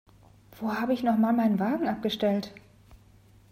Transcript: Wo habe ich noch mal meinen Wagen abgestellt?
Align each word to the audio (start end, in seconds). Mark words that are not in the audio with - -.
Wo 0.57 0.73
habe 0.73 0.93
ich 0.93 1.03
noch 1.03 1.19
mal 1.19 1.31
meinen 1.31 1.59
Wagen 1.59 1.87
abgestellt? 1.87 2.55